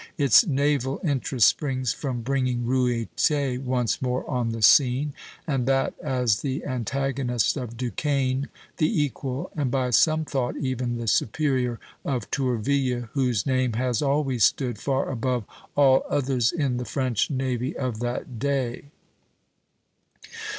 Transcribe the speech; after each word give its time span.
Its 0.17 0.47
naval 0.47 0.99
interest 1.03 1.45
springs 1.47 1.93
from 1.93 2.21
bringing 2.23 2.65
Ruyter 2.65 3.59
once 3.63 4.01
more 4.01 4.27
on 4.27 4.49
the 4.49 4.63
scene, 4.63 5.13
and 5.45 5.67
that 5.67 5.93
as 6.03 6.41
the 6.41 6.65
antagonist 6.65 7.55
of 7.55 7.77
Duquesne, 7.77 8.49
the 8.77 8.99
equal, 9.03 9.51
and 9.55 9.69
by 9.69 9.91
some 9.91 10.25
thought 10.25 10.57
even 10.57 10.97
the 10.97 11.07
superior, 11.07 11.79
of 12.03 12.31
Tourville, 12.31 13.09
whose 13.13 13.45
name 13.45 13.73
has 13.73 14.01
always 14.01 14.43
stood 14.43 14.79
far 14.79 15.07
above 15.07 15.43
all 15.77 16.01
others 16.09 16.51
in 16.51 16.77
the 16.77 16.85
French 16.85 17.29
navy 17.29 17.77
of 17.77 17.99
that 17.99 18.39
day. 18.39 18.85